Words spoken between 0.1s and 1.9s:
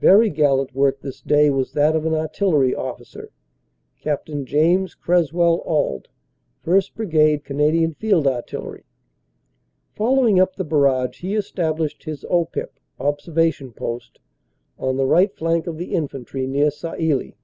gallant work this day was